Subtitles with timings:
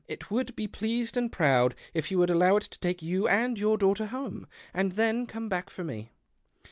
[0.07, 3.55] It would be pleased and proud if you would allow it to take you and
[3.55, 6.09] your daughter home, and then come ])ack for me."